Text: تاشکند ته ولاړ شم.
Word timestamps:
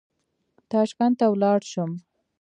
تاشکند 0.71 1.13
ته 1.19 1.25
ولاړ 1.31 1.59
شم. 1.71 1.91